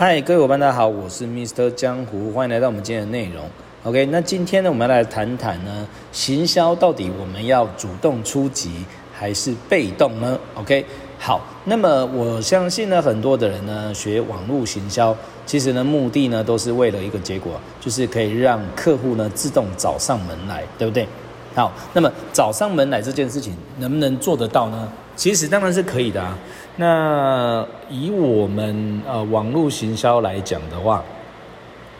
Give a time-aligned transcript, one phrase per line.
[0.00, 1.68] 嗨，各位伙伴，大家好，我是 Mr.
[1.74, 3.44] 江湖，欢迎来到我们今天的内容。
[3.82, 10.86] OK，那今天呢，我们要来谈谈呢，行销到底我们要主动出击还是被动呢？OK，
[11.18, 15.12] 好，那么我相信呢，很多的人呢学网络行销，
[15.44, 21.08] 其实呢目的呢都是为了一个结果，就是可以让客户呢自动找上门来，对不对？
[21.56, 24.88] 好，那么找上门来这件事情能不能做得到呢？
[25.18, 26.38] 其实当然是可以的啊。
[26.76, 31.02] 那以我们呃网络行销来讲的话，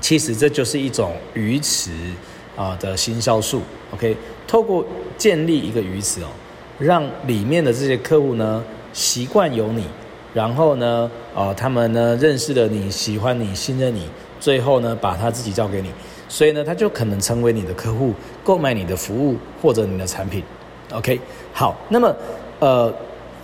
[0.00, 1.90] 其实这就是一种鱼池
[2.56, 3.60] 啊的行销术。
[3.92, 4.86] OK，透过
[5.16, 6.28] 建立一个鱼池哦，
[6.78, 8.62] 让里面的这些客户呢
[8.92, 9.84] 习惯有你，
[10.32, 15.90] 然后呢，呃，他们呢认识了你，喜欢你，信任你，最后呢把他自己交给你，
[16.28, 18.14] 所以呢他就可能成为你的客户，
[18.44, 20.44] 购买你的服务或者你的产品。
[20.92, 21.20] OK，
[21.52, 22.14] 好，那么
[22.58, 22.92] 呃。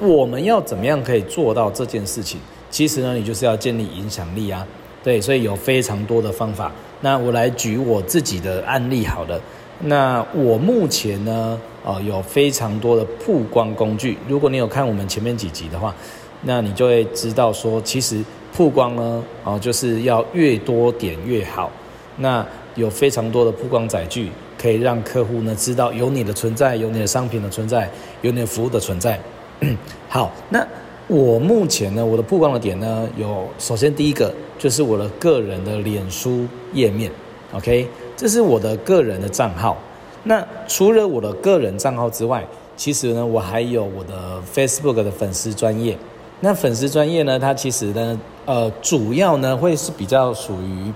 [0.00, 2.36] 我们要怎么样可以做到这件事情？
[2.68, 4.66] 其实呢，你就是要建立影响力啊。
[5.04, 6.70] 对，所以有非常多的方法。
[7.00, 9.40] 那我来举我自己的案例好了。
[9.82, 14.18] 那我目前呢，呃，有非常多的曝光工具。
[14.26, 15.94] 如果你有看我们前面几集的话，
[16.42, 18.20] 那你就会知道说，其实
[18.52, 21.70] 曝光呢，哦、呃，就是要越多点越好。
[22.16, 24.28] 那有非常多的曝光载具，
[24.64, 27.86] 可以让客户呢知道有你的存在，有你的商品的存在，
[28.22, 29.20] 有你的服务的存在。
[30.08, 30.66] 好，那
[31.06, 37.10] 我目前呢，我的曝光的点呢，有首先第一个就是我的个人的脸书页面
[37.52, 39.76] ，OK，这是我的个人的账号。
[40.22, 42.42] 那除了我的个人账号之外，
[42.74, 45.94] 其实呢，我还有我的 Facebook 的粉丝专业。
[46.40, 50.90] 那粉丝专业呢，它其实呢，呃，主要呢会是比较属于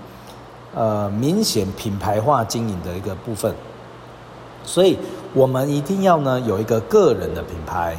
[0.75, 3.53] 呃明显品牌化经营的一个部分。
[4.63, 4.97] 所以
[5.33, 7.97] 我们一定要呢有一个个人的品牌。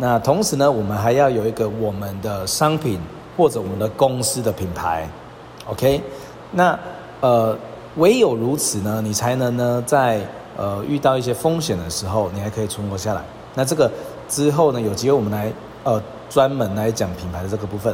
[0.00, 3.00] 那同时呢，我们还要有一个我们的商品
[3.36, 5.08] 或者我们的公司的品牌
[5.66, 6.00] ，OK？
[6.52, 6.78] 那
[7.20, 7.56] 呃，
[7.96, 10.20] 唯有如此呢，你才能呢，在
[10.56, 13.22] 呃遇到一些风险的时候，你还可以存活下来。
[13.54, 13.90] 那这个
[14.28, 15.52] 之后呢，有机会我们来
[15.82, 16.00] 呃
[16.30, 17.92] 专门来讲品牌的这个部分。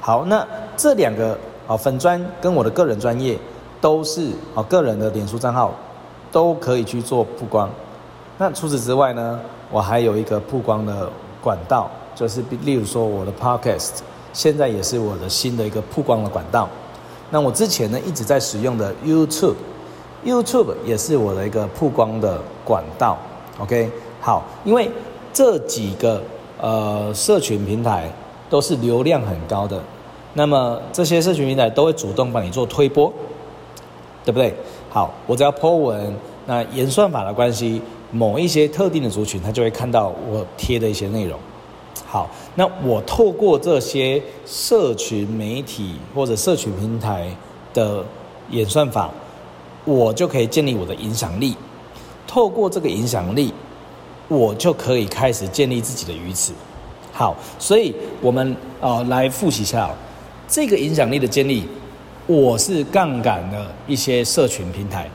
[0.00, 0.44] 好，那
[0.76, 3.38] 这两个啊粉专跟我的个人专业
[3.80, 5.72] 都是啊个人的脸书账号
[6.30, 7.70] 都可以去做曝光。
[8.38, 9.40] 那除此之外呢，
[9.70, 11.10] 我还有一个曝光的。
[11.42, 13.98] 管道就是，例如说我的 Podcast，
[14.32, 16.68] 现在也是我的新的一个曝光的管道。
[17.30, 23.16] 那我之前呢一直在使用的 YouTube，YouTube 也是我的一个曝光的管道。
[23.60, 23.88] OK，
[24.20, 24.90] 好，因为
[25.32, 26.20] 这几个
[26.60, 28.10] 呃社群平台
[28.50, 29.80] 都是流量很高的，
[30.36, 33.12] 那么这些社群平台都会主动帮你做推播，
[34.24, 34.54] 对不对？
[34.90, 36.14] 好，我只要 po 文，
[36.46, 37.82] 那演算法的关系。
[38.12, 41.36] 某一些特定的族群，他就会看到我贴的一些内容。
[42.06, 47.28] 好，那我透过这些社群媒体或者社群平台
[47.74, 48.04] 的
[48.50, 49.10] 演算法，
[49.84, 51.56] 我就可以建立我的影响力。
[52.28, 53.52] 透过这个影响力，
[54.28, 56.52] 我就可以开始建立自己的鱼池。
[57.12, 59.90] 好，所以我们、呃、来复习一下、
[60.48, 61.66] 这个影响力的建立，
[62.26, 65.08] 我是杠杆的一些社群平台。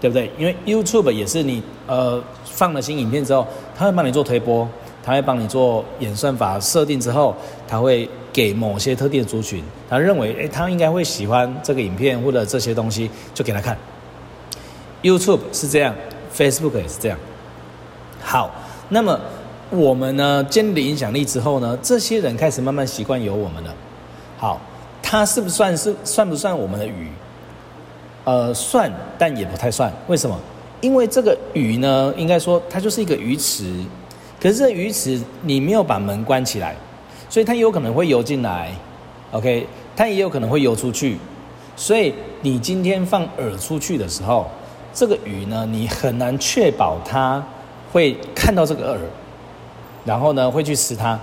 [0.00, 0.30] 对不对？
[0.36, 4.68] 因为 YouTube 也是你呃放了新影片之后，他会帮你做推播，
[5.02, 7.34] 他会帮你做演算法设定之后，
[7.66, 13.78] 他会给某些特定的族群，他认为诶他应该会喜欢这个影片或者这些东西，就给他看。
[15.02, 15.94] YouTube 是这样
[16.36, 17.18] ，Facebook 也是这样。
[18.20, 18.50] 好，
[18.90, 19.18] 那么
[19.70, 23.74] 我们呢建立影响力之后呢，这些人开始慢慢习惯有我们了。
[24.36, 24.60] 好，
[25.14, 27.08] 它是不是算是算不算我们的鱼？
[28.24, 29.92] 呃，算，但也不太算。
[30.08, 30.36] 为什么？
[30.80, 33.72] 因为这个鱼呢，应该说它就是一个鱼池。
[34.42, 36.74] 可是这鱼池你没有把门关起来，
[37.30, 38.72] 所以它有可能会游进来。
[39.30, 39.64] OK，
[39.94, 41.16] 它也有可能会游出去。
[41.76, 44.48] 所以你今天放饵出去的时候，
[44.92, 47.40] 这个鱼呢，你很难确保它
[47.92, 48.98] 会看到这个饵，
[50.04, 51.16] 然后呢会去吃它。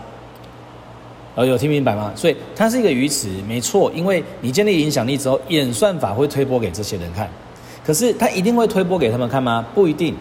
[1.33, 2.11] 呃，有听明白吗？
[2.15, 3.91] 所以它是一个鱼池，没错。
[3.95, 7.29] 因为你建立影响力之后，演算法会推播给这些人看。
[7.85, 9.65] 可是它一定会推播给他们看吗？
[9.73, 10.15] 不一定。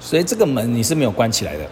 [0.00, 1.64] 所以这个门你是没有关起来的。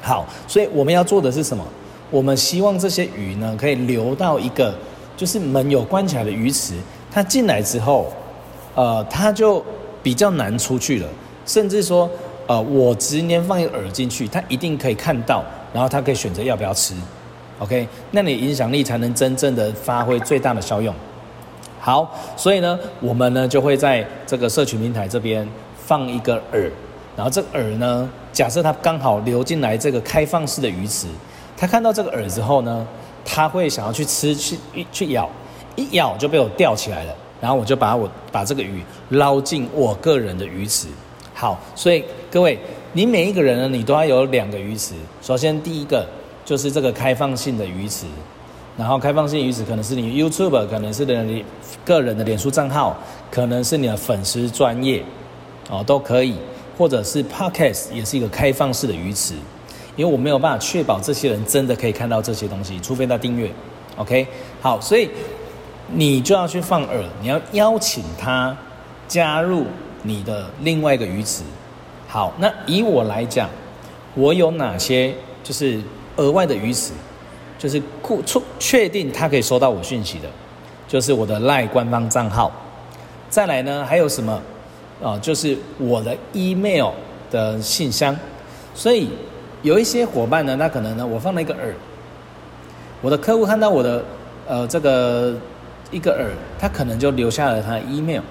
[0.00, 1.66] 好，所以我们要做的是什么？
[2.10, 4.74] 我们希望这些鱼呢，可以流到一个
[5.16, 6.74] 就是门有关起来的鱼池。
[7.10, 8.12] 它进来之后，
[8.74, 9.64] 呃，它就
[10.02, 11.08] 比较难出去了。
[11.44, 12.08] 甚至说，
[12.46, 16.94] 呃，我直接放一个饵进去，它一定可以看到，然后它可以选择要不要吃。
[17.58, 20.94] OK，那你影响力才能真正的发挥最大的效用。
[21.80, 25.46] 好，所以呢，我们呢就会在这个社群平台这边
[25.76, 26.70] 放一个饵，
[27.16, 31.06] 然后这个饵呢，假设它刚好流进来这个开放式的鱼池，
[31.56, 32.86] 它看到这个饵之后呢，
[33.24, 34.56] 它会想要去吃去
[34.92, 35.28] 去咬，
[35.76, 40.88] 一咬就被我钓起来了，然后我就把我把这个鱼捞进我个人的鱼池。
[41.34, 42.58] 好，所以各位，
[42.92, 44.94] 你每一个人呢，你都要有两个鱼池。
[45.22, 46.04] 首先第一个
[46.48, 48.06] 就是这个开放性的鱼池，
[48.74, 51.44] 然后开放性鱼池可能是你 YouTube，可能是你
[51.84, 52.96] 个人的脸书账号，
[53.30, 55.04] 可能是你的粉丝专业
[55.68, 56.36] 哦，都可以。
[56.78, 59.34] 或者是 Podcast 也是一个开放式的鱼池，
[59.94, 63.52] 因为我没有办法确保这些人真的可以看到这些东西，除非他订阅。
[63.96, 64.26] OK，
[64.62, 65.10] 好，所以
[65.92, 68.56] 你就要去放饵，你要邀请他
[69.06, 69.66] 加入
[70.02, 71.42] 你的另外一个鱼池。
[72.06, 73.50] 好，那以我来讲，
[74.14, 75.12] 我有哪些
[75.42, 75.80] 就是
[76.18, 76.92] 额外的鱼池，
[77.58, 77.82] 就是
[78.24, 80.28] 确确定他可以收到我讯息的，
[80.86, 82.52] 就是我的赖官方账号。
[83.28, 84.32] 再来呢，还有什么？
[85.00, 86.90] 啊、哦，就是我的 email
[87.30, 88.16] 的信箱，
[88.74, 89.08] 所以
[89.62, 91.58] 有一些伙伴呢，他可能呢，我放了一个饵，
[93.00, 94.04] 我的客户看到我的
[94.48, 95.32] 呃这个
[95.92, 96.26] 一个饵，
[96.58, 98.22] 他可能就留下了他的 email。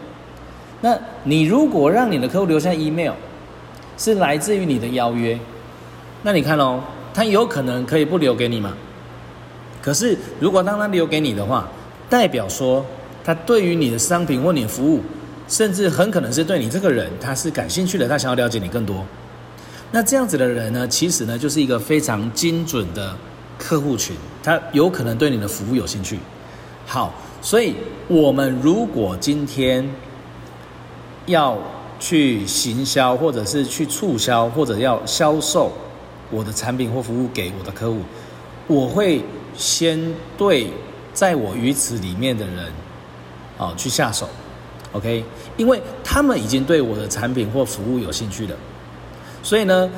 [0.82, 3.14] 那你如果让你的客户留下 email，
[3.98, 5.40] 是来自于你的邀约，
[6.24, 6.82] 那你看哦，
[7.18, 8.72] 他有可能可以不留给你嘛？
[9.82, 11.68] 可是如果当他留给你的话，
[12.08, 12.86] 代表说
[13.24, 15.02] 他对于你的商品或你的服务。
[15.48, 19.04] 甚至很可能是对你这个人，他是感兴趣的，他想要了解你更多。
[19.92, 23.16] 那这样子的人呢，其实呢就是一个非常精准的
[23.58, 26.20] 客户群，他有可能对你的服务有兴趣。
[26.86, 27.74] 好，所以
[28.10, 29.90] 我们如果今天
[31.26, 31.58] 要
[31.98, 35.72] 去行销，或者是去促销，或者要销售
[36.30, 38.02] 我的产品或服务给我的客户，
[38.68, 39.22] 我会
[39.56, 40.00] 先
[40.38, 40.70] 对
[41.14, 42.72] 在我鱼池里面的人，
[43.58, 44.28] 啊，去下手。
[44.94, 45.24] OK，
[45.58, 48.56] 因为他们已经对我的产品或服务有兴趣了，
[49.44, 49.90] 所以呢，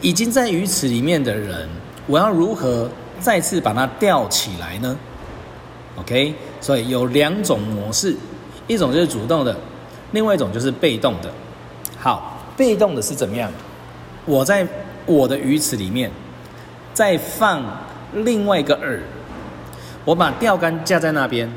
[0.00, 1.68] 已经在鱼池里面的人，
[2.06, 2.88] 我要如何
[3.20, 4.96] 再次把它钓起来呢
[5.96, 8.16] ？OK，所以有两种模式，
[8.68, 9.56] 一种就是主动的，
[10.12, 11.30] 另外一种就是被动的。
[11.98, 13.50] 好，被动的是怎么样？
[14.24, 14.66] 我在
[15.06, 16.10] 我的鱼池里面
[16.94, 17.62] 再放
[18.14, 19.00] 另外一个饵，
[20.04, 21.50] 我把钓竿架在那边。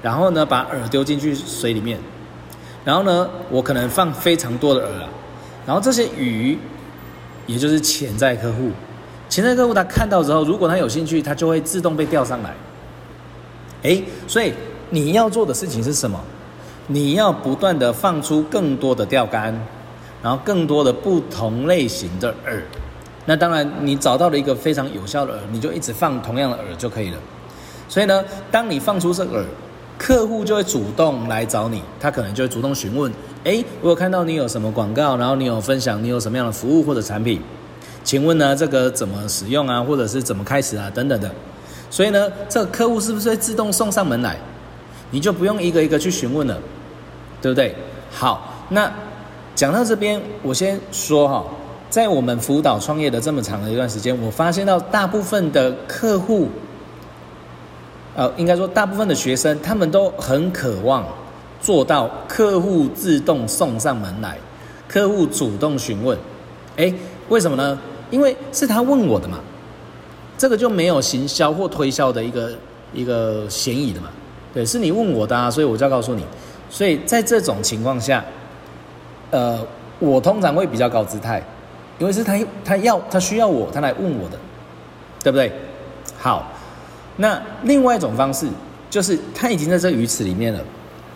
[0.00, 1.98] 然后呢，把饵丢进去水里面，
[2.84, 5.08] 然后呢，我可能放非常多的饵啊，
[5.66, 6.56] 然后这些鱼，
[7.48, 8.70] 也就是潜在客户，
[9.28, 12.54] 潜在客户他看到之后，如果他有兴趣，他就会自动被钓上来。
[13.82, 14.52] 诶，所以
[14.90, 16.20] 你要做的事情是什么？
[16.86, 19.52] 你要不断的放出更多的钓竿，
[20.22, 22.60] 然后更多的不同类型的饵。
[23.26, 27.18] 那当然，你找到了一个非常有效的饵，你就一直放同样的饵就可以了。
[27.88, 29.44] 所以呢，当你放出这个饵。
[30.00, 33.12] 客户就会主动来找你，他可能就会主动询问：
[33.42, 37.42] 诶，我有看到你有什么广告，然后你有分享你有什么样的服务或者产品，
[38.04, 41.28] 请问呢，这个怎么使用啊，或者是怎么开始啊，等等的。
[41.90, 44.36] 所以呢，这个客户是不是会自动送上门来？
[45.10, 46.56] 你就不用一个一个去询问了，
[47.42, 47.74] 对不对？
[48.12, 48.88] 好，那
[49.58, 51.44] 讲到这边，我先说哈，
[51.90, 56.48] 在我们辅导创业的这么长的一段时间，我发现到大部分的客户。
[58.14, 61.04] 呃，应该说，大部分的学生他们都很渴望
[61.60, 64.38] 做到客户自动送上门来，
[64.86, 66.16] 客户主动询问。
[66.76, 66.94] 诶，
[67.28, 67.76] 为什么呢？
[68.12, 69.40] 因为是他问我的嘛，
[70.38, 72.52] 这个就没有行销或推销的一个
[72.94, 74.06] 一个嫌疑的嘛。
[74.54, 76.22] 对，是你问我的啊，所以我就要告诉你。
[76.70, 78.24] 所以在这种情况下，
[79.30, 79.58] 呃，
[79.98, 81.42] 我通常会比较高姿态，
[81.98, 84.38] 因为是他他要他需要我，他来问我的，
[85.22, 85.52] 对不对？
[86.18, 86.52] 好。
[87.20, 88.46] 那另外一种方式，
[88.88, 90.60] 就是他已经在这鱼池里面了，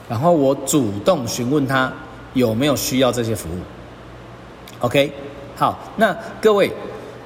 [0.09, 1.92] 然后我主动询问他
[2.35, 3.59] 有没有需要这些服务。
[4.81, 5.12] OK，
[5.54, 6.73] 好，那各位，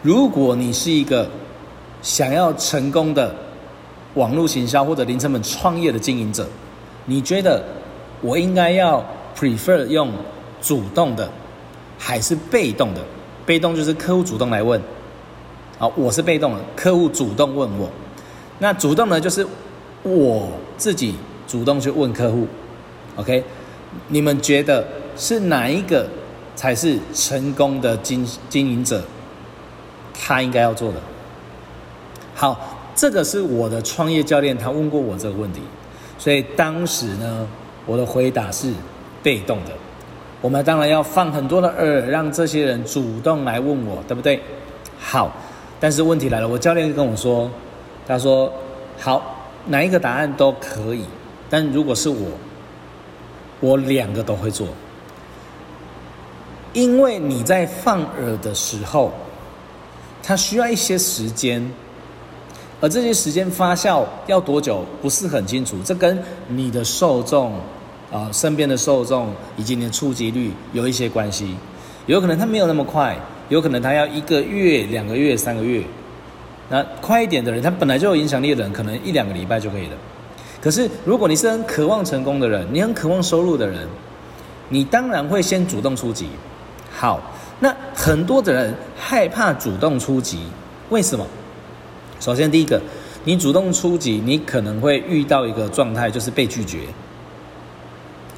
[0.02, 1.26] 如果你是一个
[2.02, 3.34] 想要成功的
[4.12, 6.46] 网络行销或者零成本创业的经营者，
[7.06, 7.64] 你觉得
[8.20, 9.02] 我应该要
[9.34, 10.10] prefer 用
[10.66, 11.30] 主动的
[11.96, 13.00] 还是被动的？
[13.46, 14.82] 被动就是客户主动来问，
[15.78, 17.88] 好，我是被动的，客户主动问我。
[18.58, 19.46] 那主动呢，就是
[20.02, 21.14] 我自己
[21.46, 22.48] 主动去问客户
[23.14, 23.44] ，OK？
[24.08, 24.84] 你们觉得
[25.16, 26.08] 是哪一个
[26.56, 29.00] 才是成功的经经营者？
[30.12, 30.98] 他应该要做的。
[32.34, 32.58] 好，
[32.96, 35.60] 这个是我的创业教练，他问过我这个问题，
[36.18, 37.46] 所以当时呢，
[37.86, 38.72] 我的回答是
[39.22, 39.70] 被动的。
[40.40, 44.40] 我们当然要放很多的饵，让这些人主动来问我，对不对？
[44.98, 45.32] 好，
[45.80, 47.50] 但是问题来了，我教练跟我说。
[48.08, 48.52] 他说
[49.00, 49.20] ：“好，
[49.66, 51.04] 哪一个答案都可以，
[51.50, 52.28] 但如果是我，
[53.58, 54.68] 我两个都会做，
[56.72, 59.10] 因为你在放饵的时候，
[60.22, 61.68] 它需要一些时间，
[62.80, 67.54] 而这些时间发酵要多久不是很清楚，这跟你的受众
[68.12, 71.56] 啊、身边的受众以及你的触及率有一些关系。
[72.06, 73.16] 有可能他没有那么快，
[73.48, 75.82] 有可能他要一个月、两个月、三个月。
[76.68, 79.96] 那快一点的人，他本来就有影响力的人，可能一两个礼拜就可以了。
[80.60, 83.86] 可是如果你是很渴望成功的人，你很渴望收入的人，
[84.68, 86.28] 你当然会先主动出击。
[86.90, 87.20] 好，
[87.60, 90.40] 那很多的人害怕主动出击，
[90.90, 91.26] 为什么？
[92.18, 92.80] 首先，第一个，
[93.24, 96.78] 你主动出击，你可能会遇到一个状态，就是被拒绝。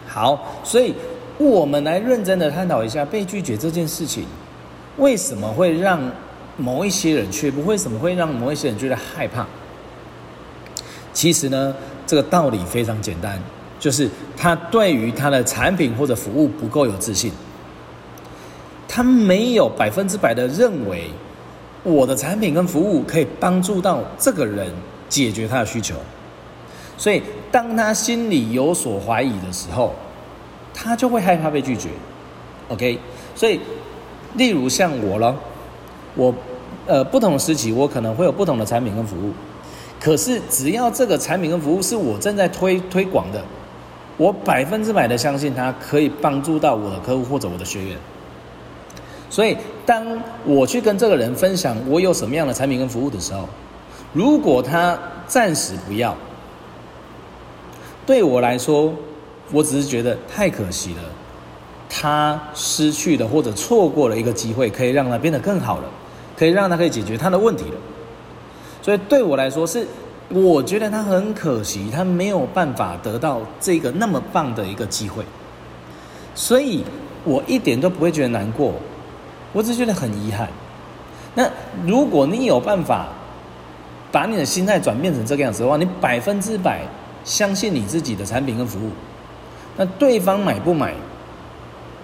[0.09, 0.95] 好，所以
[1.37, 4.25] 我们来认真的探讨一下被拒绝这件事情，
[4.97, 6.01] 为什么会让
[6.57, 7.65] 某一些人却不？
[7.65, 9.47] 为什么会让某一些人觉得害怕？
[11.13, 11.75] 其实呢，
[12.07, 13.39] 这个道理非常简单，
[13.79, 17.31] 就是他对于他的产品或者服务不够有自信，
[18.89, 21.11] 他没有百分之百的认为。
[21.85, 24.69] 我的产品跟服务可以帮助到这个人
[25.09, 25.95] 解决他的需求，
[26.99, 29.95] 所以当他心里有所怀疑的时候，
[30.75, 31.89] 他就会害怕被拒绝。
[32.69, 32.99] OK，
[33.35, 33.59] 所以
[34.35, 35.35] 例如像我咯，
[36.15, 36.35] 我
[36.87, 39.33] 呃不同时期我可能会有不同的产品跟服务，
[39.99, 43.43] 可是只要这个产品跟服务是我正在推推广的，
[44.17, 47.97] 我百分之百的相信它可以帮助到我的客户或者我的学员。
[49.31, 50.05] 所以，当
[50.45, 53.49] 我去跟这个人分享我有什么样的产品跟服务的时候，
[54.13, 56.17] 如果他暂时不要，
[58.09, 58.91] 对我来说，
[59.53, 61.03] 我只是觉得太可惜了，
[61.91, 65.85] 他失去了或者错过了一个机会，可以让他变得更好了，
[66.35, 67.77] 可以让他可以解决他的问题了。
[68.81, 69.87] 所以对我来说是，
[70.31, 75.23] 我觉得他很可惜，他没有办法得到这个那么棒的一个机会，
[76.35, 76.83] 所以
[77.25, 78.73] 我一点都不会觉得难过。
[79.53, 80.49] 我只觉得很遗憾。
[81.35, 81.47] 那
[81.85, 83.09] 如果你有办法
[84.11, 86.81] 把你的心态转变成这个样子的话，你百分之百
[87.25, 88.91] 相信你自己的产品跟服务，
[89.77, 90.95] 那对方买不买，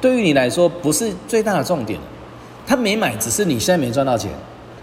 [0.01, 1.99] 对于你来说不是最大的重点。
[2.67, 4.31] 他没买，只是你现在没赚到钱。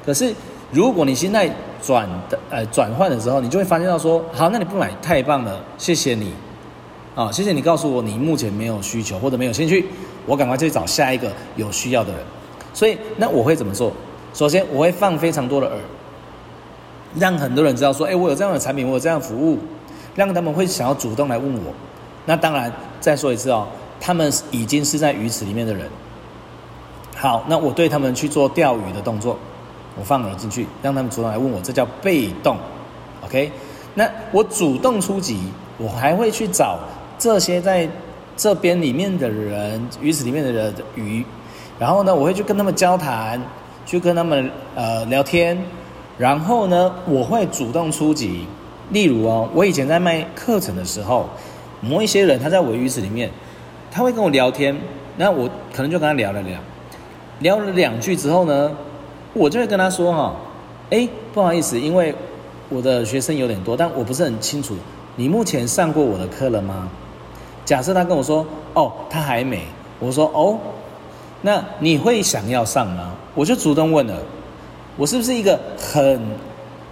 [0.06, 0.34] 可是
[0.72, 1.50] 如果你现在
[1.82, 6.32] 转的呃转换的时候，你就会发现到说，好，那你不买太棒了，谢谢你
[7.16, 9.88] 啊，谢谢你告诉我你目前没有需求或者没有兴趣，
[10.28, 12.22] 我赶快去找下一个有需要的人。
[12.74, 13.92] 所以，那我会怎么做？
[14.34, 15.72] 首先，我会放非常多的饵，
[17.20, 19.58] 让很多人知道说，哎，我有这样的产品，我有这样的服务，
[20.16, 21.74] 让他们会想要主动来问我。
[22.26, 23.68] 那当然，再说一次哦，
[24.00, 25.90] 他们已经是在鱼池里面的人。
[27.16, 29.38] 好，那我对他们去做钓鱼的动作，
[30.00, 32.58] 我放饵进去，让他们主动来问我，这叫被动。
[33.26, 33.52] OK？
[33.94, 35.40] 那我主动出击，
[35.78, 36.80] 我还会去找
[37.20, 37.88] 这些在
[38.38, 41.26] 这边里面的人，鱼池里面的人的鱼。
[41.78, 43.42] 然后呢，我会去跟他们交谈，
[43.86, 45.58] 去跟他们呃聊天。
[46.18, 48.46] 然后呢，我会主动出击。
[48.92, 51.28] 例如哦，我以前在卖课程的时候，
[51.82, 53.30] 某一些人他在我鱼池里面，
[53.92, 54.76] 他会跟我聊天。
[55.18, 56.60] 那我可能就跟他聊了聊，
[57.40, 58.72] 聊了两句之后呢，
[59.34, 60.36] 我就会跟他说哈，
[60.90, 62.16] 哎，不好意思，因为
[62.70, 64.76] 我的学生有点多，但我不是很清楚，
[65.16, 66.90] 你目前上过我的课了吗？
[67.66, 69.62] 假设他跟我说，哦，他还没。
[70.00, 70.58] 我说，哦。
[71.44, 73.12] 那你会想要上吗？
[73.34, 74.16] 我就主动问了，
[74.96, 76.22] 我是不是一个很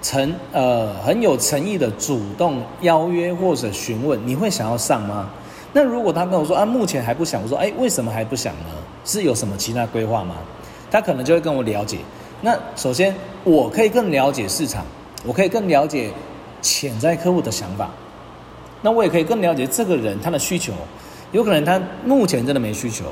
[0.02, 4.20] 诚呃很有诚意的主动邀约或者询问？
[4.26, 5.30] 你会想要上吗？
[5.74, 8.66] 那如果他跟我说啊，目前还不想，我说哎，为什么还不想呢？
[9.06, 10.36] 是有什么其他规划吗？
[10.90, 11.98] 他可能就会跟我了解。
[12.42, 13.14] 那首先
[13.44, 14.86] 我可以更了解市场，
[15.26, 16.10] 我可以更了解
[16.62, 17.90] 潜在客户的想法，
[18.82, 20.74] 那我也可以更了解这个人他的需求，
[21.32, 23.06] 有可能他目前真的没需求。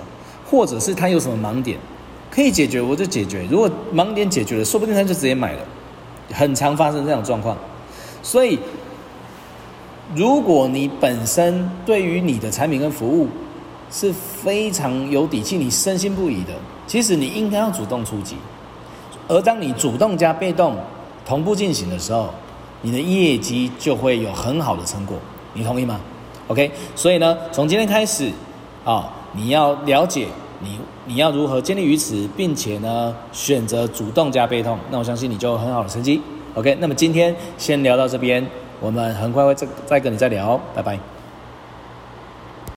[0.50, 1.77] 或者是他有什么盲点
[2.32, 3.46] 可以解决，我就解决。
[3.51, 5.60] 如果盲点解决了，说不定他就直接买了。
[6.34, 7.58] 很常发生这种状况。
[8.22, 8.60] 所以，
[10.16, 13.28] 如果你本身对于你的产品跟服务
[13.92, 16.54] 是非常有底气，你深信不疑的，
[16.86, 18.36] 其实你应该要主动出击。
[19.28, 20.76] 而当你主动加被动
[21.26, 22.30] 同步进行的时候，
[22.82, 25.18] 你的业绩就会有很好的成果。
[25.54, 26.00] 你同意吗
[26.48, 26.72] ？OK。
[26.96, 28.32] 所以呢，从今天开始
[28.84, 29.14] 啊。
[29.34, 30.26] 你要了解
[30.60, 36.22] 你你要如何建立于此，并且呢选择主动加被动，那我相信你就有很好的成绩。
[36.56, 38.46] OK，那么今天先聊到这边，
[38.80, 41.17] 我们很快会再再跟你再聊，拜拜。